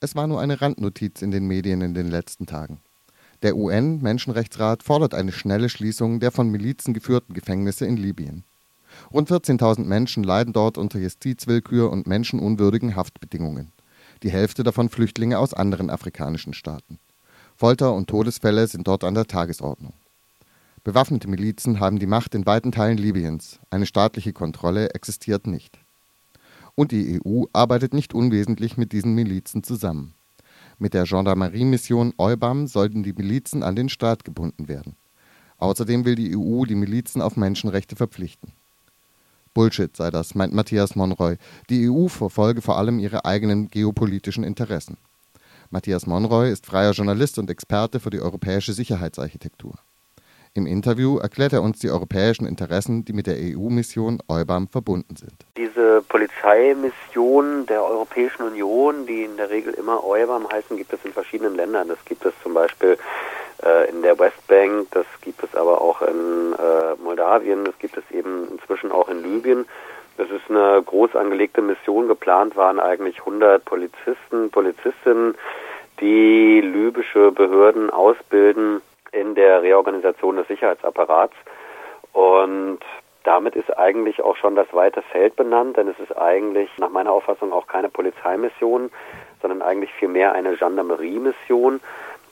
Es 0.00 0.14
war 0.14 0.28
nur 0.28 0.40
eine 0.40 0.60
Randnotiz 0.60 1.22
in 1.22 1.32
den 1.32 1.46
Medien 1.46 1.80
in 1.80 1.92
den 1.92 2.08
letzten 2.08 2.46
Tagen. 2.46 2.78
Der 3.42 3.56
UN-Menschenrechtsrat 3.56 4.84
fordert 4.84 5.12
eine 5.12 5.32
schnelle 5.32 5.68
Schließung 5.68 6.20
der 6.20 6.30
von 6.30 6.50
Milizen 6.50 6.94
geführten 6.94 7.34
Gefängnisse 7.34 7.84
in 7.84 7.96
Libyen. 7.96 8.44
Rund 9.12 9.28
14.000 9.28 9.84
Menschen 9.84 10.22
leiden 10.22 10.52
dort 10.52 10.78
unter 10.78 11.00
Justizwillkür 11.00 11.90
und 11.90 12.06
menschenunwürdigen 12.06 12.94
Haftbedingungen. 12.94 13.72
Die 14.22 14.30
Hälfte 14.30 14.62
davon 14.62 14.88
Flüchtlinge 14.88 15.38
aus 15.38 15.52
anderen 15.52 15.90
afrikanischen 15.90 16.54
Staaten. 16.54 16.98
Folter 17.56 17.92
und 17.92 18.08
Todesfälle 18.08 18.68
sind 18.68 18.86
dort 18.86 19.02
an 19.02 19.14
der 19.14 19.26
Tagesordnung. 19.26 19.94
Bewaffnete 20.84 21.28
Milizen 21.28 21.80
haben 21.80 21.98
die 21.98 22.06
Macht 22.06 22.36
in 22.36 22.46
weiten 22.46 22.70
Teilen 22.70 22.98
Libyens. 22.98 23.58
Eine 23.70 23.86
staatliche 23.86 24.32
Kontrolle 24.32 24.90
existiert 24.90 25.48
nicht. 25.48 25.78
Und 26.78 26.92
die 26.92 27.20
EU 27.26 27.46
arbeitet 27.52 27.92
nicht 27.92 28.14
unwesentlich 28.14 28.76
mit 28.76 28.92
diesen 28.92 29.12
Milizen 29.12 29.64
zusammen. 29.64 30.14
Mit 30.78 30.94
der 30.94 31.06
Gendarmerie-Mission 31.06 32.14
EUBAM 32.16 32.68
sollten 32.68 33.02
die 33.02 33.12
Milizen 33.12 33.64
an 33.64 33.74
den 33.74 33.88
Staat 33.88 34.24
gebunden 34.24 34.68
werden. 34.68 34.94
Außerdem 35.56 36.04
will 36.04 36.14
die 36.14 36.36
EU 36.36 36.66
die 36.66 36.76
Milizen 36.76 37.20
auf 37.20 37.36
Menschenrechte 37.36 37.96
verpflichten. 37.96 38.52
Bullshit 39.54 39.96
sei 39.96 40.12
das, 40.12 40.36
meint 40.36 40.54
Matthias 40.54 40.94
Monroy. 40.94 41.34
Die 41.68 41.90
EU 41.90 42.06
verfolge 42.06 42.62
vor 42.62 42.78
allem 42.78 43.00
ihre 43.00 43.24
eigenen 43.24 43.66
geopolitischen 43.66 44.44
Interessen. 44.44 44.98
Matthias 45.70 46.06
Monroy 46.06 46.48
ist 46.48 46.64
freier 46.64 46.92
Journalist 46.92 47.40
und 47.40 47.50
Experte 47.50 47.98
für 47.98 48.10
die 48.10 48.20
europäische 48.20 48.72
Sicherheitsarchitektur. 48.72 49.74
Im 50.58 50.66
Interview 50.66 51.18
erklärt 51.18 51.52
er 51.52 51.62
uns 51.62 51.78
die 51.78 51.88
europäischen 51.88 52.44
Interessen, 52.44 53.04
die 53.04 53.12
mit 53.12 53.28
der 53.28 53.36
EU-Mission 53.36 54.20
EUBAM 54.28 54.66
verbunden 54.66 55.14
sind. 55.14 55.46
Diese 55.56 56.02
Polizeimission 56.08 57.64
der 57.66 57.84
Europäischen 57.84 58.42
Union, 58.42 59.06
die 59.06 59.22
in 59.22 59.36
der 59.36 59.50
Regel 59.50 59.72
immer 59.74 60.02
EUBAM 60.04 60.48
heißen, 60.50 60.76
gibt 60.76 60.92
es 60.92 60.98
in 61.04 61.12
verschiedenen 61.12 61.54
Ländern. 61.54 61.86
Das 61.86 62.04
gibt 62.04 62.24
es 62.24 62.34
zum 62.42 62.54
Beispiel 62.54 62.98
äh, 63.62 63.88
in 63.88 64.02
der 64.02 64.18
Westbank, 64.18 64.88
das 64.90 65.06
gibt 65.20 65.44
es 65.44 65.54
aber 65.54 65.80
auch 65.80 66.02
in 66.02 66.54
äh, 66.54 67.00
Moldawien, 67.04 67.64
das 67.64 67.78
gibt 67.78 67.96
es 67.96 68.02
eben 68.10 68.48
inzwischen 68.50 68.90
auch 68.90 69.08
in 69.08 69.22
Libyen. 69.22 69.64
Das 70.16 70.28
ist 70.28 70.50
eine 70.50 70.82
groß 70.82 71.14
angelegte 71.14 71.62
Mission. 71.62 72.08
Geplant 72.08 72.56
waren 72.56 72.80
eigentlich 72.80 73.20
100 73.20 73.64
Polizisten, 73.64 74.50
Polizistinnen, 74.50 75.36
die 76.00 76.60
libysche 76.60 77.30
Behörden 77.30 77.90
ausbilden 77.90 78.80
in 79.12 79.34
der 79.34 79.62
Reorganisation 79.62 80.36
des 80.36 80.48
Sicherheitsapparats. 80.48 81.34
Und 82.12 82.80
damit 83.24 83.56
ist 83.56 83.76
eigentlich 83.76 84.22
auch 84.22 84.36
schon 84.36 84.54
das 84.54 84.72
weite 84.72 85.02
Feld 85.02 85.36
benannt, 85.36 85.76
denn 85.76 85.88
es 85.88 85.98
ist 85.98 86.16
eigentlich 86.16 86.70
nach 86.78 86.90
meiner 86.90 87.12
Auffassung 87.12 87.52
auch 87.52 87.66
keine 87.66 87.88
Polizeimission, 87.88 88.90
sondern 89.42 89.62
eigentlich 89.62 89.92
vielmehr 89.92 90.32
eine 90.32 90.56
Gendarmerie-Mission. 90.56 91.80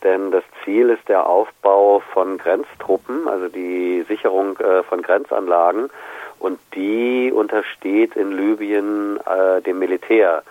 Denn 0.03 0.31
das 0.31 0.45
Ziel 0.65 0.91
ist 0.91 1.09
der 1.09 1.27
Aufbau 1.27 2.01
von 2.13 2.39
Grenztruppen, 2.39 3.29
also 3.29 3.49
die 3.49 4.05
Sicherung 4.09 4.59
äh, 4.59 4.83
von 4.83 5.03
Grenzanlagen. 5.03 5.91
Und 6.39 6.59
die 6.75 7.33
untersteht 7.33 8.15
in 8.15 8.33
Libyen 8.33 9.19
äh, 9.27 9.63
dem 9.63 9.79
Militär. 9.79 10.43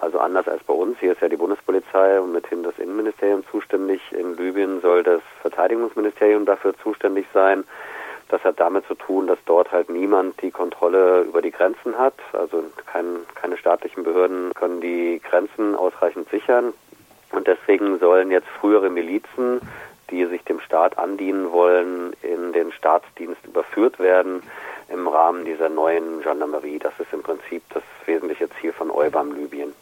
Also 0.00 0.18
anders 0.18 0.48
als 0.48 0.62
bei 0.64 0.72
uns, 0.72 0.98
hier 0.98 1.12
ist 1.12 1.20
ja 1.20 1.28
die 1.28 1.36
Bundespolizei 1.36 2.18
und 2.18 2.32
mithin 2.32 2.62
das 2.62 2.78
Innenministerium 2.78 3.44
zuständig. 3.50 4.00
In 4.12 4.34
Libyen 4.34 4.80
soll 4.80 5.02
das 5.02 5.20
Verteidigungsministerium 5.42 6.46
dafür 6.46 6.74
zuständig 6.78 7.26
sein. 7.34 7.64
Das 8.28 8.42
hat 8.42 8.58
damit 8.60 8.86
zu 8.86 8.94
tun, 8.94 9.26
dass 9.26 9.38
dort 9.44 9.72
halt 9.72 9.90
niemand 9.90 10.40
die 10.40 10.52
Kontrolle 10.52 11.22
über 11.22 11.42
die 11.42 11.50
Grenzen 11.50 11.98
hat. 11.98 12.14
Also 12.32 12.64
kein, 12.86 13.04
keine 13.34 13.58
staatlichen 13.58 14.02
Behörden 14.02 14.54
können 14.54 14.80
die 14.80 15.20
Grenzen 15.22 15.74
ausreichend 15.74 16.30
sichern. 16.30 16.72
Und 17.32 17.46
deswegen 17.46 17.98
sollen 17.98 18.30
jetzt 18.30 18.48
frühere 18.48 18.88
Milizen, 18.88 19.60
die 20.10 20.24
sich 20.24 20.42
dem 20.44 20.60
Staat 20.60 20.96
andienen 20.96 21.52
wollen, 21.52 22.14
in 22.22 22.54
den 22.54 22.72
Staatsdienst 22.72 23.44
überführt 23.44 23.98
werden 23.98 24.42
im 24.88 25.06
Rahmen 25.08 25.44
dieser 25.44 25.68
neuen 25.68 26.22
Gendarmerie. 26.22 26.78
Das 26.78 26.98
ist 26.98 27.12
im 27.12 27.22
Prinzip 27.22 27.62
das 27.74 27.82
wesentliche 28.06 28.48
Ziel 28.60 28.72
von 28.72 28.90
EUBAM 28.90 29.34
Libyen. 29.34 29.74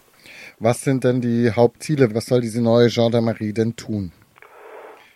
Was 0.60 0.82
sind 0.82 1.04
denn 1.04 1.20
die 1.20 1.52
Hauptziele? 1.54 2.12
Was 2.14 2.26
soll 2.26 2.40
diese 2.40 2.60
neue 2.60 2.88
Gendarmerie 2.88 3.52
denn 3.52 3.76
tun? 3.76 4.10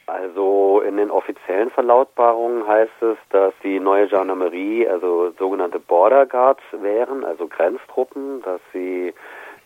Also 0.06 0.82
in 0.86 0.96
den 0.96 1.10
offiziellen 1.10 1.70
Verlautbarungen 1.70 2.64
heißt 2.64 3.02
es, 3.02 3.16
dass 3.30 3.52
die 3.64 3.80
neue 3.80 4.06
Gendarmerie, 4.06 4.86
also 4.86 5.32
sogenannte 5.36 5.80
Border 5.80 6.26
Guards 6.26 6.62
wären, 6.80 7.24
also 7.24 7.48
Grenztruppen, 7.48 8.40
dass 8.42 8.60
sie 8.72 9.14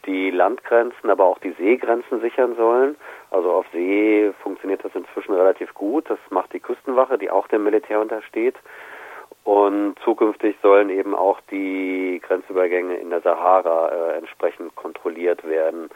die 0.06 0.30
Landgrenzen, 0.30 1.10
aber 1.10 1.24
auch 1.24 1.40
die 1.40 1.52
Seegrenzen 1.58 2.22
sichern 2.22 2.56
sollen. 2.56 2.96
Also 3.30 3.52
auf 3.52 3.66
See 3.72 4.32
funktioniert 4.42 4.82
das 4.82 4.94
inzwischen 4.94 5.34
relativ 5.34 5.74
gut. 5.74 6.08
Das 6.08 6.18
macht 6.30 6.54
die 6.54 6.60
Küstenwache, 6.60 7.18
die 7.18 7.30
auch 7.30 7.48
dem 7.48 7.64
Militär 7.64 8.00
untersteht. 8.00 8.54
Und 9.46 9.94
zukünftig 10.02 10.56
sollen 10.60 10.90
eben 10.90 11.14
auch 11.14 11.38
die 11.52 12.20
Grenzübergänge 12.26 12.96
in 12.96 13.10
der 13.10 13.20
Sahara 13.20 13.90
äh, 13.90 14.18
entsprechend 14.18 14.74
kontrolliert 14.74 15.46
werden. 15.48 15.88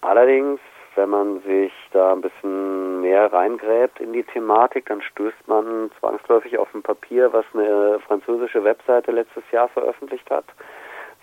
Allerdings, 0.00 0.58
wenn 0.94 1.10
man 1.10 1.42
sich 1.42 1.70
da 1.92 2.12
ein 2.12 2.22
bisschen 2.22 3.02
mehr 3.02 3.30
reingräbt 3.30 4.00
in 4.00 4.14
die 4.14 4.22
Thematik, 4.22 4.86
dann 4.86 5.02
stößt 5.02 5.46
man 5.48 5.90
zwangsläufig 6.00 6.56
auf 6.56 6.74
ein 6.74 6.80
Papier, 6.80 7.30
was 7.30 7.44
eine 7.52 8.00
französische 8.06 8.64
Webseite 8.64 9.12
letztes 9.12 9.44
Jahr 9.52 9.68
veröffentlicht 9.68 10.30
hat, 10.30 10.46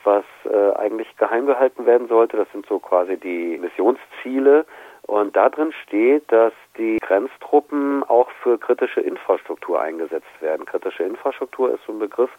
was 0.03 0.23
äh, 0.43 0.71
eigentlich 0.75 1.17
geheim 1.17 1.47
gehalten 1.47 1.87
werden 1.87 2.07
sollte. 2.07 2.37
Das 2.37 2.51
sind 2.51 2.67
so 2.67 2.77
quasi 2.77 3.17
die 3.17 3.57
Missionsziele 3.57 4.67
und 5.07 5.35
da 5.35 5.49
drin 5.49 5.71
steht, 5.83 6.31
dass 6.31 6.53
die 6.77 6.97
Grenztruppen 6.99 8.03
auch 8.03 8.29
für 8.41 8.57
kritische 8.57 9.01
Infrastruktur 9.01 9.79
eingesetzt 9.79 10.41
werden. 10.41 10.65
Kritische 10.65 11.03
Infrastruktur 11.03 11.73
ist 11.73 11.85
so 11.85 11.93
ein 11.93 11.99
Begriff, 11.99 12.31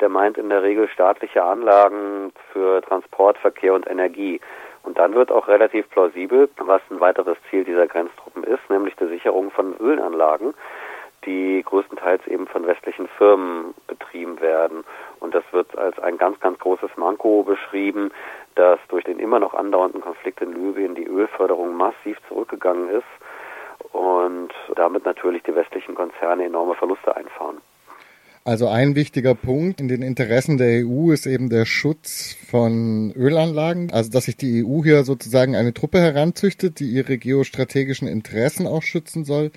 der 0.00 0.08
meint 0.08 0.38
in 0.38 0.48
der 0.48 0.62
Regel 0.62 0.88
staatliche 0.88 1.42
Anlagen 1.42 2.32
für 2.52 2.80
Transport, 2.82 3.38
Verkehr 3.38 3.74
und 3.74 3.88
Energie. 3.88 4.40
Und 4.84 4.98
dann 4.98 5.14
wird 5.14 5.30
auch 5.30 5.48
relativ 5.48 5.88
plausibel, 5.90 6.48
was 6.58 6.80
ein 6.90 7.00
weiteres 7.00 7.36
Ziel 7.50 7.64
dieser 7.64 7.86
Grenztruppen 7.86 8.44
ist, 8.44 8.68
nämlich 8.68 8.94
die 8.96 9.06
Sicherung 9.06 9.50
von 9.50 9.76
Ölanlagen, 9.78 10.54
die 11.24 11.62
größtenteils 11.64 12.26
eben 12.26 12.46
von 12.46 12.66
westlichen 12.66 13.08
Firmen 13.18 13.74
betrieben 13.86 14.40
werden. 14.40 14.84
Und 15.20 15.34
das 15.34 15.44
wird 15.52 15.76
als 15.78 15.98
ein 15.98 16.18
ganz, 16.18 16.38
ganz 16.40 16.58
großes 16.58 16.90
Manko 16.96 17.42
beschrieben, 17.42 18.10
dass 18.54 18.78
durch 18.88 19.04
den 19.04 19.18
immer 19.18 19.38
noch 19.38 19.54
andauernden 19.54 20.00
Konflikt 20.00 20.40
in 20.40 20.52
Libyen 20.52 20.94
die 20.94 21.06
Ölförderung 21.06 21.74
massiv 21.74 22.18
zurückgegangen 22.28 22.88
ist 22.88 23.92
und 23.92 24.52
damit 24.74 25.04
natürlich 25.04 25.42
die 25.42 25.54
westlichen 25.54 25.94
Konzerne 25.94 26.44
enorme 26.44 26.74
Verluste 26.74 27.16
einfahren. 27.16 27.60
Also 28.44 28.66
ein 28.66 28.96
wichtiger 28.96 29.36
Punkt 29.36 29.80
in 29.80 29.86
den 29.86 30.02
Interessen 30.02 30.58
der 30.58 30.84
EU 30.84 31.12
ist 31.12 31.26
eben 31.26 31.48
der 31.48 31.64
Schutz 31.64 32.34
von 32.48 33.12
Ölanlagen. 33.12 33.92
Also 33.92 34.10
dass 34.10 34.24
sich 34.24 34.36
die 34.36 34.64
EU 34.64 34.82
hier 34.82 35.04
sozusagen 35.04 35.54
eine 35.54 35.72
Truppe 35.72 36.00
heranzüchtet, 36.00 36.80
die 36.80 36.86
ihre 36.90 37.18
geostrategischen 37.18 38.08
Interessen 38.08 38.66
auch 38.66 38.82
schützen 38.82 39.24
soll. 39.24 39.52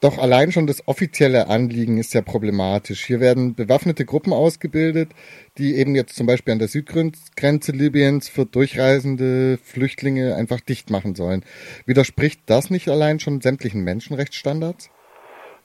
Doch 0.00 0.18
allein 0.18 0.50
schon 0.50 0.66
das 0.66 0.88
offizielle 0.88 1.46
Anliegen 1.46 1.96
ist 1.96 2.12
ja 2.12 2.22
problematisch. 2.22 3.04
Hier 3.04 3.20
werden 3.20 3.54
bewaffnete 3.54 4.04
Gruppen 4.04 4.32
ausgebildet, 4.32 5.10
die 5.56 5.76
eben 5.76 5.94
jetzt 5.94 6.16
zum 6.16 6.26
Beispiel 6.26 6.52
an 6.52 6.58
der 6.58 6.66
Südgrenze 6.68 7.70
Libyens 7.70 8.28
für 8.28 8.46
durchreisende 8.46 9.58
Flüchtlinge 9.62 10.34
einfach 10.34 10.60
dicht 10.60 10.90
machen 10.90 11.14
sollen. 11.14 11.44
Widerspricht 11.86 12.40
das 12.46 12.68
nicht 12.68 12.88
allein 12.88 13.20
schon 13.20 13.40
sämtlichen 13.40 13.84
Menschenrechtsstandards? 13.84 14.90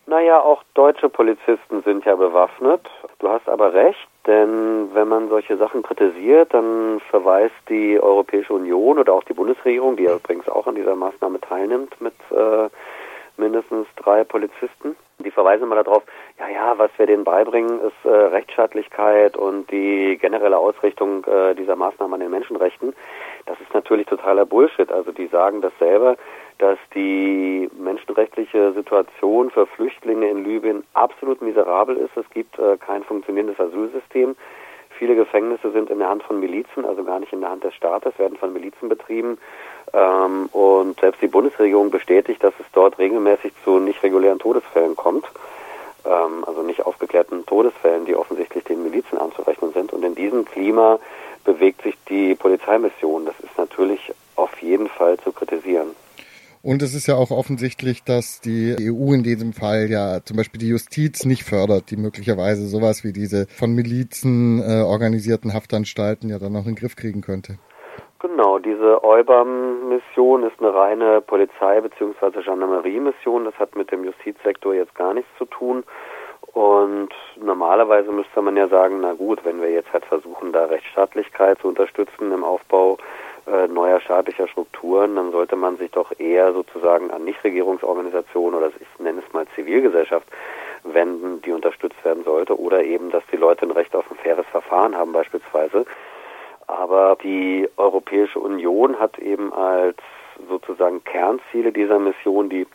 Naja, 0.10 0.42
auch 0.42 0.64
deutsche 0.74 1.08
Polizisten 1.08 1.84
sind 1.84 2.04
ja 2.04 2.16
bewaffnet. 2.16 2.82
Du 3.20 3.30
hast 3.30 3.48
aber 3.48 3.76
recht, 3.76 4.08
denn 4.26 4.90
wenn 4.92 5.08
man 5.08 5.30
solche 5.30 5.56
Sachen 5.56 5.84
kritisiert, 5.84 6.52
dann 6.52 7.00
verweist 7.12 7.54
die 7.70 8.00
Europäische 8.02 8.54
Union 8.54 8.98
oder 8.98 9.14
auch 9.14 9.24
die 9.24 9.34
Bundesregierung, 9.34 9.98
die 9.98 10.06
ja 10.06 10.16
übrigens 10.16 10.50
auch 10.50 10.66
an 10.66 10.74
dieser 10.74 10.96
Maßnahme 10.96 11.40
teilnimmt 11.42 12.02
mit 12.02 12.16
äh, 12.32 12.70
mindestens 13.40 13.88
drei 13.96 14.24
Polizisten, 14.24 14.96
die 15.20 15.32
verweisen 15.32 15.64
immer 15.64 15.84
darauf, 15.84 16.04
ja, 16.38 16.48
ja, 16.48 16.78
was 16.78 16.92
wir 16.98 17.08
denen 17.08 17.24
beibringen, 17.24 17.82
ist 17.82 18.06
äh, 18.06 18.10
Rechtsstaatlichkeit 18.10 19.36
und 19.36 19.70
die 19.72 20.18
generelle 20.22 20.58
Ausrichtung 20.58 21.26
äh, 21.26 21.56
dieser 21.56 21.76
Maßnahmen 21.76 22.14
an 22.14 22.20
den 22.20 22.32
Menschenrechten. 22.32 22.94
Das 23.46 23.60
ist 23.60 23.74
natürlich 23.74 24.08
totaler 24.08 24.46
Bullshit. 24.46 24.92
Also 24.92 25.12
die 25.12 25.28
sagen 25.28 25.62
das 25.62 25.74
selber, 25.80 26.16
dass 26.60 26.78
die 26.94 27.70
menschenrechtliche 27.78 28.74
Situation 28.74 29.50
für 29.50 29.66
Flüchtlinge 29.66 30.30
in 30.30 30.44
Libyen 30.44 30.84
absolut 30.94 31.42
miserabel 31.42 31.98
ist. 31.98 32.16
Es 32.16 32.30
gibt 32.30 32.60
äh, 32.60 32.78
kein 32.78 33.04
funktionierendes 33.04 33.60
Asylsystem. 33.60 34.36
Viele 35.00 35.16
Gefängnisse 35.16 35.72
sind 35.72 35.90
in 35.90 36.00
der 36.00 36.10
Hand 36.10 36.24
von 36.24 36.42
Milizen, 36.42 36.84
also 36.84 37.06
gar 37.06 37.22
nicht 37.22 37.32
in 37.32 37.40
der 37.40 37.52
Hand 37.52 37.64
des 37.64 37.74
Staates, 37.74 38.20
werden 38.20 38.38
von 38.38 38.52
Milizen 38.52 38.90
betrieben. 38.90 39.38
Ähm, 39.94 40.50
und 40.52 41.00
selbst 41.00 41.22
die 41.22 41.30
Bundesregierung 41.30 41.90
bestätigt, 41.90 42.44
dass 42.44 42.54
es 42.60 42.66
dort 42.74 43.00
regelmäßig 43.00 43.54
zu 43.64 43.80
nicht 43.80 44.04
regulären 44.04 44.40
Todesfällen 44.40 44.98
kommt. 44.98 45.24
Ähm, 46.06 46.44
also 46.46 46.64
nicht 46.64 46.86
aufgeklärten 46.86 47.46
Todesfällen, 47.46 48.04
die 48.04 48.16
offensichtlich 48.18 48.66
den 48.66 48.84
Milizen 48.84 49.18
anzurechnen 49.18 49.72
sind. 49.72 49.94
Und 49.94 50.04
in 50.04 50.16
diesem 50.16 50.44
Klima 50.44 51.00
bewegt 51.46 51.82
sich 51.84 51.96
die 52.10 52.36
Polizeimission. 52.36 53.26
Das 53.26 53.40
ist 53.40 53.58
natürlich 53.58 54.14
auf 54.36 54.62
jeden 54.62 54.90
Fall 54.90 55.18
zu 55.20 55.32
kritisieren. 55.32 55.96
Und 56.62 56.82
es 56.82 56.94
ist 56.94 57.08
ja 57.08 57.16
auch 57.16 57.32
offensichtlich, 57.32 58.04
dass 58.04 58.42
die 58.42 58.76
EU 58.82 59.14
in 59.14 59.24
diesem 59.24 59.54
Fall 59.54 59.88
ja 59.90 60.20
zum 60.24 60.36
Beispiel 60.36 60.60
die 60.60 60.68
Justiz 60.68 61.24
nicht 61.24 61.44
fördert, 61.44 61.90
die 61.90 61.96
möglicherweise 61.96 62.68
sowas 62.68 63.06
wie 63.06 63.14
diese 63.14 63.48
von 63.48 63.74
Milizen 63.74 64.62
äh, 64.62 64.82
organisierten 64.82 65.54
Haftanstalten 65.54 66.30
ja 66.30 66.38
dann 66.38 66.52
noch 66.52 66.66
in 66.66 66.74
den 66.74 66.76
Griff 66.76 66.98
kriegen 66.98 67.22
könnte. 67.22 67.60
Genau, 68.20 68.60
diese 68.60 69.02
EUBAM-Mission 69.02 70.44
ist 70.44 70.60
eine 70.60 70.74
reine 70.74 71.22
Polizei- 71.22 71.80
bzw. 71.80 72.42
Gendarmerie-Mission. 72.44 73.46
Das 73.46 73.56
hat 73.56 73.78
mit 73.78 73.90
dem 73.94 74.04
Justizsektor 74.04 74.74
jetzt 74.74 74.94
gar 74.96 75.14
nichts 75.14 75.30
zu 75.38 75.46
tun. 75.46 75.86
Und 76.54 77.10
normalerweise 77.42 78.12
müsste 78.12 78.42
man 78.42 78.58
ja 78.58 78.68
sagen, 78.68 79.00
na 79.00 79.14
gut, 79.14 79.46
wenn 79.46 79.62
wir 79.62 79.72
jetzt 79.72 79.94
halt 79.94 80.04
versuchen, 80.04 80.52
da 80.52 80.66
Rechtsstaatlichkeit 80.66 81.60
zu 81.60 81.70
unterstützen 81.70 82.34
im 82.34 82.44
Aufbau 82.44 82.98
äh, 83.48 83.68
neuer 83.68 84.00
staatlicher 84.02 84.48
Strukturen, 84.48 85.16
dann 85.16 85.32
sollte 85.32 85.56
man 85.56 85.78
sich 85.78 85.92
doch 85.92 86.12
eher 86.20 86.54
sozusagen 86.54 87.12
an 87.12 87.24
Nichtregierungsorganisationen 87.24 88.58
oder 88.58 88.68
ich 88.68 89.00
nenne 89.00 89.22
es 89.26 89.34
mal 89.34 89.46
Zivilgesellschaft 89.56 90.28
wenden, 90.84 91.42
die 91.42 91.52
unterstützt 91.52 92.04
werden 92.04 92.24
sollte, 92.24 92.60
oder 92.60 92.84
eben, 92.84 93.12
dass 93.12 93.24
die 93.32 93.38
Leute 93.38 93.66
ein 93.66 93.72
Recht 93.72 93.96
auf 93.96 94.10
ein 94.10 94.18
faires 94.18 94.46
Verfahren 94.48 94.96
haben 94.96 95.12
beispielsweise. 95.12 95.86
Aber 96.68 97.18
die 97.22 97.68
Europäische 97.78 98.40
Union 98.40 99.00
hat 99.00 99.18
eben 99.20 99.52
als 99.54 99.98
sozusagen 100.48 101.04
Kernziele 101.04 101.72
dieser 101.72 102.00
Mission 102.00 102.50
die 102.50 102.68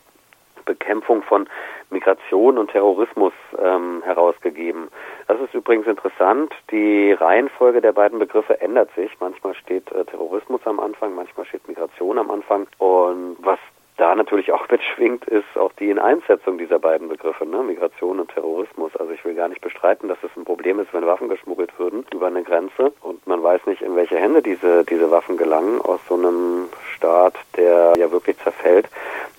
Bekämpfung 0.64 1.22
von 1.22 1.48
Migration 1.94 2.58
und 2.58 2.70
Terrorismus 2.70 3.32
ähm, 3.58 4.02
herausgegeben. 4.04 4.88
Das 5.28 5.40
ist 5.40 5.54
übrigens 5.54 5.86
interessant. 5.86 6.52
Die 6.70 7.12
Reihenfolge 7.12 7.80
der 7.80 7.92
beiden 7.92 8.18
Begriffe 8.18 8.60
ändert 8.60 8.90
sich. 8.94 9.10
Manchmal 9.20 9.54
steht 9.54 9.90
äh, 9.92 10.04
Terrorismus 10.04 10.60
am 10.66 10.80
Anfang, 10.80 11.14
manchmal 11.14 11.46
steht 11.46 11.66
Migration 11.66 12.18
am 12.18 12.30
Anfang. 12.30 12.66
Und 12.78 13.36
was 13.40 13.58
da 13.96 14.14
natürlich 14.14 14.52
auch 14.52 14.68
mitschwingt, 14.70 15.24
ist 15.26 15.56
auch 15.56 15.72
die 15.74 15.90
Ineinsetzung 15.90 16.58
dieser 16.58 16.78
beiden 16.78 17.08
Begriffe, 17.08 17.46
ne? 17.46 17.62
Migration 17.62 18.20
und 18.20 18.30
Terrorismus. 18.30 18.94
Also 18.96 19.12
ich 19.12 19.24
will 19.24 19.34
gar 19.34 19.48
nicht 19.48 19.60
bestreiten, 19.60 20.08
dass 20.08 20.18
es 20.22 20.30
ein 20.36 20.44
Problem 20.44 20.80
ist, 20.80 20.92
wenn 20.92 21.06
Waffen 21.06 21.28
geschmuggelt 21.28 21.78
würden 21.78 22.04
über 22.12 22.26
eine 22.26 22.42
Grenze 22.42 22.92
und 23.02 23.26
man 23.26 23.42
weiß 23.42 23.66
nicht, 23.66 23.82
in 23.82 23.96
welche 23.96 24.16
Hände 24.16 24.42
diese, 24.42 24.84
diese 24.84 25.10
Waffen 25.10 25.36
gelangen 25.36 25.80
aus 25.80 26.00
so 26.08 26.14
einem 26.14 26.68
Staat, 26.94 27.34
der 27.56 27.94
ja 27.96 28.10
wirklich 28.10 28.36
zerfällt. 28.38 28.88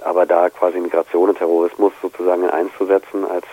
Aber 0.04 0.26
da 0.26 0.50
quasi 0.50 0.80
Migration 0.80 1.30
und 1.30 1.38
Terrorismus 1.38 1.94
sozusagen 2.02 2.44
in 2.44 2.50
einzusetzen 2.50 3.26
als 3.26 3.46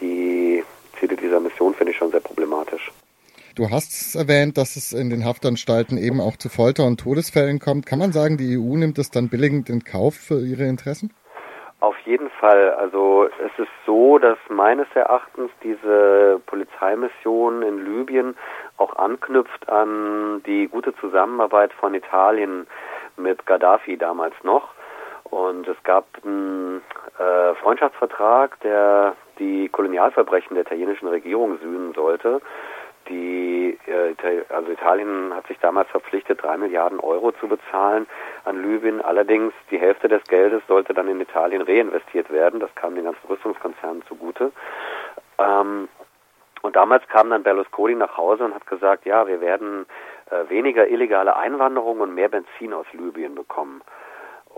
die 0.00 0.64
Ziele 0.98 1.16
dieser 1.16 1.40
Mission 1.40 1.74
finde 1.74 1.92
ich 1.92 1.98
schon 1.98 2.10
sehr 2.10 2.20
problematisch. 2.20 2.92
Du 3.54 3.70
hast 3.70 4.14
erwähnt, 4.14 4.56
dass 4.56 4.76
es 4.76 4.92
in 4.92 5.10
den 5.10 5.24
Haftanstalten 5.24 5.98
eben 5.98 6.20
auch 6.20 6.36
zu 6.36 6.48
Folter 6.48 6.84
und 6.84 7.00
Todesfällen 7.00 7.58
kommt. 7.58 7.86
Kann 7.86 7.98
man 7.98 8.12
sagen, 8.12 8.36
die 8.36 8.56
EU 8.56 8.76
nimmt 8.76 8.98
es 8.98 9.10
dann 9.10 9.28
billigend 9.28 9.68
in 9.68 9.82
Kauf 9.82 10.14
für 10.14 10.38
ihre 10.40 10.64
Interessen? 10.64 11.12
Auf 11.80 11.96
jeden 12.04 12.30
Fall. 12.30 12.72
Also 12.74 13.28
es 13.44 13.58
ist 13.58 13.70
so, 13.86 14.18
dass 14.18 14.38
meines 14.48 14.86
Erachtens 14.94 15.50
diese 15.62 16.40
Polizeimission 16.46 17.62
in 17.62 17.84
Libyen 17.84 18.36
auch 18.76 18.96
anknüpft 18.96 19.68
an 19.68 20.42
die 20.44 20.68
gute 20.68 20.94
Zusammenarbeit 20.96 21.72
von 21.72 21.94
Italien 21.94 22.66
mit 23.16 23.44
Gaddafi 23.46 23.96
damals 23.96 24.34
noch. 24.42 24.74
Und 25.30 25.68
es 25.68 25.76
gab 25.84 26.06
einen 26.24 26.82
äh, 27.18 27.54
Freundschaftsvertrag, 27.56 28.58
der 28.60 29.14
die 29.38 29.68
Kolonialverbrechen 29.68 30.54
der 30.54 30.64
italienischen 30.64 31.08
Regierung 31.08 31.58
sühnen 31.58 31.92
sollte 31.94 32.40
die, 33.08 33.78
äh, 33.86 34.14
also 34.48 34.70
Italien 34.70 35.34
hat 35.34 35.46
sich 35.46 35.58
damals 35.58 35.88
verpflichtet, 35.90 36.42
drei 36.42 36.56
Milliarden 36.56 37.00
Euro 37.00 37.32
zu 37.32 37.48
bezahlen 37.48 38.06
an 38.44 38.62
Libyen. 38.62 39.00
Allerdings 39.00 39.52
die 39.70 39.78
Hälfte 39.78 40.08
des 40.08 40.22
Geldes 40.24 40.62
sollte 40.68 40.94
dann 40.94 41.08
in 41.08 41.20
Italien 41.20 41.62
reinvestiert 41.62 42.30
werden. 42.30 42.60
Das 42.60 42.74
kam 42.74 42.94
den 42.94 43.04
ganzen 43.04 43.26
Rüstungskonzernen 43.28 44.02
zugute. 44.06 44.52
Ähm, 45.38 45.88
und 46.62 46.76
damals 46.76 47.06
kam 47.08 47.30
dann 47.30 47.42
Berlusconi 47.42 47.94
nach 47.94 48.16
Hause 48.16 48.44
und 48.44 48.54
hat 48.54 48.66
gesagt, 48.66 49.06
ja, 49.06 49.26
wir 49.26 49.40
werden 49.40 49.86
äh, 50.30 50.50
weniger 50.50 50.88
illegale 50.88 51.36
Einwanderung 51.36 52.00
und 52.00 52.14
mehr 52.14 52.28
Benzin 52.28 52.74
aus 52.74 52.86
Libyen 52.92 53.34
bekommen. 53.34 53.80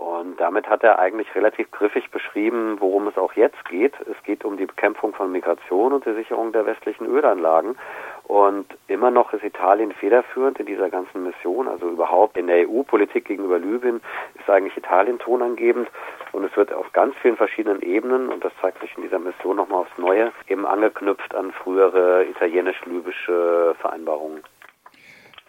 Und 0.01 0.41
damit 0.41 0.67
hat 0.67 0.83
er 0.83 0.97
eigentlich 0.97 1.27
relativ 1.35 1.69
griffig 1.69 2.09
beschrieben, 2.09 2.77
worum 2.79 3.07
es 3.07 3.19
auch 3.19 3.33
jetzt 3.33 3.63
geht. 3.65 3.93
Es 4.09 4.23
geht 4.23 4.43
um 4.43 4.57
die 4.57 4.65
Bekämpfung 4.65 5.13
von 5.13 5.31
Migration 5.31 5.93
und 5.93 6.07
die 6.07 6.15
Sicherung 6.15 6.51
der 6.51 6.65
westlichen 6.65 7.05
Ölanlagen. 7.05 7.77
Und 8.23 8.65
immer 8.87 9.11
noch 9.11 9.31
ist 9.31 9.43
Italien 9.43 9.91
federführend 9.91 10.59
in 10.59 10.65
dieser 10.65 10.89
ganzen 10.89 11.21
Mission. 11.21 11.67
Also 11.67 11.87
überhaupt 11.87 12.35
in 12.35 12.47
der 12.47 12.67
EU-Politik 12.67 13.25
gegenüber 13.25 13.59
Libyen 13.59 14.01
ist 14.39 14.49
eigentlich 14.49 14.75
Italien 14.75 15.19
tonangebend. 15.19 15.87
Und 16.31 16.45
es 16.45 16.57
wird 16.57 16.73
auf 16.73 16.91
ganz 16.93 17.15
vielen 17.21 17.37
verschiedenen 17.37 17.83
Ebenen, 17.83 18.29
und 18.29 18.43
das 18.43 18.53
zeigt 18.59 18.81
sich 18.81 18.97
in 18.97 19.03
dieser 19.03 19.19
Mission 19.19 19.57
nochmal 19.57 19.81
aufs 19.81 19.97
Neue, 19.99 20.31
eben 20.47 20.65
angeknüpft 20.65 21.35
an 21.35 21.51
frühere 21.51 22.25
italienisch-libysche 22.25 23.75
Vereinbarungen. 23.79 24.41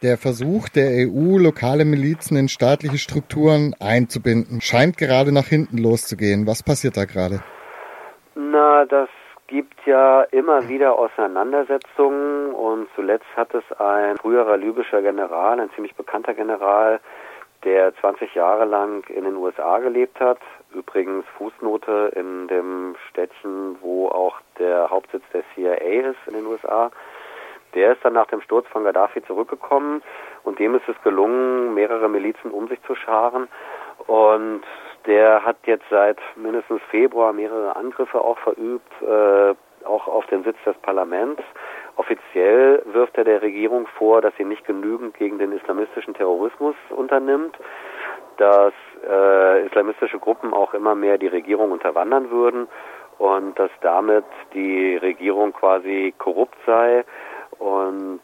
Der 0.03 0.19
Versuch 0.19 0.69
der 0.69 1.07
EU, 1.07 1.39
lokale 1.39 1.85
Milizen 1.85 2.37
in 2.37 2.49
staatliche 2.49 2.99
Strukturen 2.99 3.77
einzubinden, 3.79 4.61
scheint 4.61 4.99
gerade 4.99 5.31
nach 5.31 5.47
hinten 5.47 5.79
loszugehen. 5.79 6.45
Was 6.49 6.65
passiert 6.65 6.97
da 6.97 7.05
gerade? 7.05 7.39
Na, 8.35 8.85
das 8.85 9.09
gibt 9.47 9.87
ja 9.87 10.23
immer 10.33 10.69
wieder 10.69 10.99
Auseinandersetzungen 10.99 12.53
und 12.53 12.89
zuletzt 12.97 13.29
hat 13.37 13.55
es 13.55 13.63
ein 13.79 14.17
früherer 14.17 14.57
libyscher 14.57 15.03
General, 15.03 15.61
ein 15.61 15.71
ziemlich 15.77 15.95
bekannter 15.95 16.35
General, 16.35 16.99
der 17.63 17.95
20 18.01 18.35
Jahre 18.35 18.65
lang 18.65 19.05
in 19.09 19.23
den 19.23 19.37
USA 19.37 19.79
gelebt 19.79 20.19
hat. 20.19 20.39
Übrigens 20.75 21.25
Fußnote 21.39 22.13
in 22.17 22.49
dem 22.49 22.97
Städtchen, 23.09 23.77
wo 23.81 24.09
auch 24.09 24.41
der 24.59 24.91
Hauptsitz 24.91 25.23
der 25.33 25.45
CIA 25.55 25.75
ist 26.11 26.19
in 26.27 26.35
den 26.35 26.47
USA. 26.47 26.91
Der 27.75 27.93
ist 27.93 28.05
dann 28.05 28.13
nach 28.13 28.27
dem 28.27 28.41
Sturz 28.43 28.67
von 28.69 28.85
Gaddafi 28.85 29.23
zurückgekommen 29.25 30.03
und 30.45 30.59
dem 30.59 30.75
ist 30.75 30.89
es 30.89 31.01
gelungen, 31.03 31.75
mehrere 31.75 32.09
Milizen 32.09 32.51
um 32.51 32.69
sich 32.69 32.83
zu 32.83 32.95
scharen. 32.95 33.49
Und 34.07 34.63
der 35.07 35.45
hat 35.45 35.57
jetzt 35.65 35.85
seit 35.91 36.19
mindestens 36.37 36.81
Februar 36.91 37.33
mehrere 37.33 37.77
Angriffe 37.77 38.21
auch 38.21 38.39
verübt, 38.39 38.93
äh, 39.03 39.55
auch 39.85 40.07
auf 40.07 40.27
den 40.27 40.45
Sitz 40.45 40.57
des 40.65 40.77
Parlaments. 40.79 41.43
Offiziell 41.97 42.83
wirft 42.87 43.19
er 43.19 43.25
der 43.25 43.43
Regierung 43.43 43.87
vor, 43.99 44.23
dass 44.23 44.35
sie 44.37 44.45
nicht 44.45 44.65
genügend 44.65 45.15
gegen 45.15 45.39
den 45.39 45.53
islamistischen 45.53 46.15
Terrorismus 46.15 46.77
unternimmt, 46.91 47.59
dass 48.37 48.73
äh, 49.09 49.67
islamistische 49.67 50.19
Gruppen 50.19 50.55
auch 50.55 50.75
immer 50.75 50.95
mehr 50.95 51.19
die 51.19 51.27
Regierung 51.27 51.73
unterwandern 51.73 52.31
würden 52.31 52.69
und 53.19 53.59
dass 53.59 53.71
damit 53.83 54.25
die 54.55 54.97
Regierung 54.97 55.53
quasi 55.53 56.15
korrupt 56.19 56.57
sei 56.67 57.05
und 57.59 58.23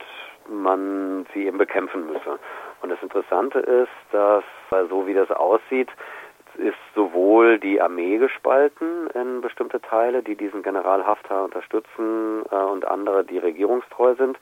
man 0.48 1.26
sie 1.34 1.46
eben 1.46 1.58
bekämpfen 1.58 2.06
müsse. 2.06 2.38
Und 2.80 2.90
das 2.90 3.02
Interessante 3.02 3.58
ist, 3.58 3.90
dass 4.12 4.44
so 4.88 5.06
wie 5.06 5.14
das 5.14 5.30
aussieht, 5.30 5.88
ist 6.56 6.76
sowohl 6.94 7.58
die 7.58 7.80
Armee 7.80 8.18
gespalten 8.18 9.08
in 9.14 9.40
bestimmte 9.40 9.80
Teile, 9.80 10.22
die 10.22 10.34
diesen 10.34 10.62
General 10.62 11.06
Haftar 11.06 11.44
unterstützen 11.44 12.44
äh, 12.50 12.54
und 12.54 12.84
andere, 12.86 13.24
die 13.24 13.38
regierungstreu 13.38 14.14
sind, 14.16 14.38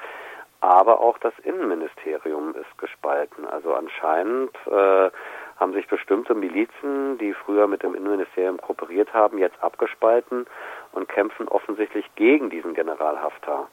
aber 0.60 1.00
auch 1.00 1.18
das 1.18 1.34
Innenministerium 1.40 2.54
ist 2.54 2.78
gespalten. 2.78 3.44
Also 3.44 3.74
anscheinend 3.74 4.50
äh, 4.66 5.10
haben 5.56 5.72
sich 5.74 5.86
bestimmte 5.86 6.34
Milizen, 6.34 7.18
die 7.18 7.34
früher 7.34 7.66
mit 7.66 7.82
dem 7.82 7.94
Innenministerium 7.94 8.58
kooperiert 8.58 9.12
haben, 9.12 9.38
jetzt 9.38 9.62
abgespalten 9.62 10.46
und 10.92 11.08
kämpfen 11.08 11.48
offensichtlich 11.48 12.06
gegen 12.14 12.48
diesen 12.50 12.74
General 12.74 13.20
Haftar. 13.20 13.68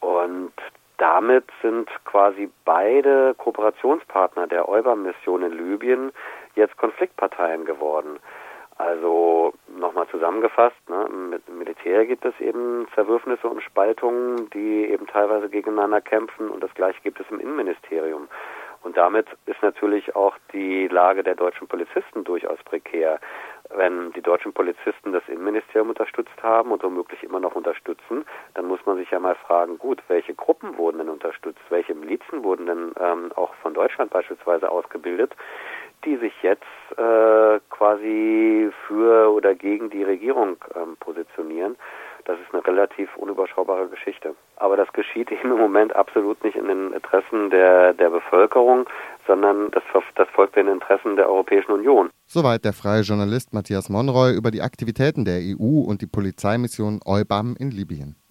Und 0.00 0.52
damit 0.98 1.44
sind 1.62 1.88
quasi 2.04 2.50
beide 2.64 3.34
Kooperationspartner 3.38 4.46
der 4.46 4.68
EUBAM-Mission 4.68 5.42
in 5.42 5.52
Libyen 5.52 6.12
jetzt 6.56 6.76
Konfliktparteien 6.76 7.64
geworden. 7.64 8.18
Also 8.76 9.52
nochmal 9.78 10.08
zusammengefasst, 10.08 10.88
ne, 10.88 11.06
mit 11.30 11.46
dem 11.46 11.58
Militär 11.58 12.06
gibt 12.06 12.24
es 12.24 12.38
eben 12.40 12.86
Zerwürfnisse 12.94 13.46
und 13.46 13.62
Spaltungen, 13.62 14.48
die 14.50 14.86
eben 14.86 15.06
teilweise 15.06 15.50
gegeneinander 15.50 16.00
kämpfen 16.00 16.48
und 16.48 16.62
das 16.62 16.72
gleiche 16.72 17.00
gibt 17.02 17.20
es 17.20 17.26
im 17.30 17.40
Innenministerium. 17.40 18.28
Und 18.82 18.96
damit 18.96 19.26
ist 19.44 19.62
natürlich 19.62 20.16
auch 20.16 20.34
die 20.54 20.88
Lage 20.88 21.22
der 21.22 21.34
deutschen 21.34 21.68
Polizisten 21.68 22.24
durchaus 22.24 22.58
prekär. 22.64 23.20
Wenn 23.74 24.12
die 24.12 24.22
deutschen 24.22 24.52
Polizisten 24.52 25.12
das 25.12 25.22
Innenministerium 25.28 25.90
unterstützt 25.90 26.42
haben 26.42 26.72
und 26.72 26.82
womöglich 26.82 27.22
immer 27.22 27.40
noch 27.40 27.54
unterstützen, 27.54 28.24
dann 28.54 28.66
muss 28.66 28.84
man 28.84 28.96
sich 28.96 29.10
ja 29.10 29.20
mal 29.20 29.36
fragen, 29.36 29.78
gut, 29.78 30.02
welche 30.08 30.34
Gruppen 30.34 30.76
wurden 30.76 30.98
denn 30.98 31.08
unterstützt, 31.08 31.60
welche 31.68 31.94
Milizen 31.94 32.42
wurden 32.42 32.66
denn 32.66 32.92
ähm, 33.00 33.32
auch 33.36 33.54
von 33.62 33.74
Deutschland 33.74 34.10
beispielsweise 34.10 34.70
ausgebildet, 34.70 35.34
die 36.04 36.16
sich 36.16 36.32
jetzt 36.42 36.64
äh, 36.96 37.60
quasi 37.70 38.70
für 38.86 39.32
oder 39.32 39.54
gegen 39.54 39.90
die 39.90 40.02
Regierung 40.02 40.56
ähm, 40.74 40.96
positionieren. 40.98 41.76
Das 42.30 42.38
ist 42.38 42.54
eine 42.54 42.64
relativ 42.64 43.08
unüberschaubare 43.16 43.88
Geschichte. 43.88 44.36
Aber 44.54 44.76
das 44.76 44.92
geschieht 44.92 45.32
eben 45.32 45.50
im 45.50 45.58
Moment 45.58 45.96
absolut 45.96 46.42
nicht 46.44 46.54
in 46.54 46.68
den 46.68 46.92
Interessen 46.92 47.50
der, 47.50 47.92
der 47.92 48.08
Bevölkerung, 48.08 48.88
sondern 49.26 49.72
das, 49.72 49.82
das 50.14 50.28
folgt 50.28 50.54
den 50.54 50.68
Interessen 50.68 51.16
der 51.16 51.28
Europäischen 51.28 51.72
Union. 51.72 52.10
Soweit 52.26 52.64
der 52.64 52.72
freie 52.72 53.02
Journalist 53.02 53.52
Matthias 53.52 53.88
Monroy 53.88 54.32
über 54.36 54.52
die 54.52 54.62
Aktivitäten 54.62 55.24
der 55.24 55.40
EU 55.40 55.80
und 55.80 56.02
die 56.02 56.06
Polizeimission 56.06 57.00
EUBAM 57.04 57.56
in 57.58 57.72
Libyen. 57.72 58.14